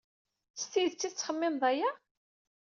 S 0.61 0.63
tidet 0.71 1.05
ay 1.07 1.11
tettxemmimed 1.11 1.63
aya? 1.71 1.91